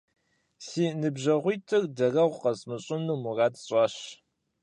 Си 0.65 0.85
ныбжьэгъуитӏыр 1.01 1.83
дарэгъу 1.95 2.37
къэсщӀыну 2.41 3.17
мурад 3.23 3.53
сщӀащ. 3.61 3.95